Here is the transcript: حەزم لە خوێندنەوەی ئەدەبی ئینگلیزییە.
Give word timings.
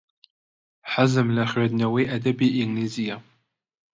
حەزم 0.93 1.27
لە 1.37 1.43
خوێندنەوەی 1.51 2.09
ئەدەبی 2.11 2.55
ئینگلیزییە. 2.57 3.17